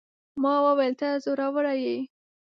ما 0.41 0.53
وويل: 0.65 0.93
ته 0.99 1.09
زړوره 1.23 1.73
يې. 1.83 1.97